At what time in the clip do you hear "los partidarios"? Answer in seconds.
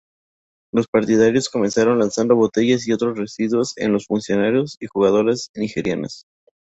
0.73-1.47